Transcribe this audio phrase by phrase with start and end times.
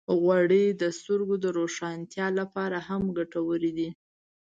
[0.19, 3.89] غوړې د سترګو د روښانتیا لپاره هم ګټورې دي.